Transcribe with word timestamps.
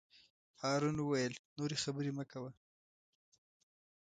هارون 0.61 0.95
وویل: 0.99 1.33
نورې 1.57 1.77
خبرې 1.83 2.11
مه 2.17 2.25
کوه. 2.31 2.51